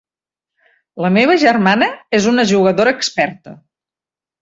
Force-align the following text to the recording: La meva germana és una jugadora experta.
La 1.05 1.11
meva 1.17 1.35
germana 1.45 1.91
és 2.21 2.31
una 2.35 2.49
jugadora 2.55 2.99
experta. 3.01 3.59